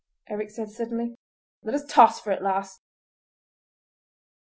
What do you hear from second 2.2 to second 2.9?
it, lass!"